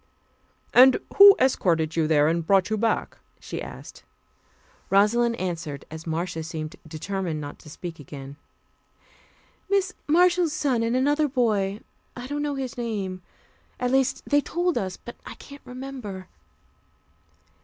[0.73, 4.01] "And who escorted you there, and brought you back?" she asked.
[4.89, 8.35] Rosalind answered, as Marcia seemed determined not to speak again.
[9.69, 9.93] "Mrs.
[10.07, 11.81] Marshall's son and another boy;
[12.15, 13.21] I don't know his name.
[13.79, 16.27] At least, they told us, but I can't remember."